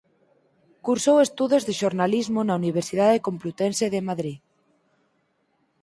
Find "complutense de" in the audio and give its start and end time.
3.27-4.01